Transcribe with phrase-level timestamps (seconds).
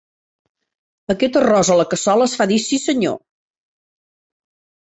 [1.15, 3.23] Aquest arròs a la cassola es fa dir 'sí senyor'.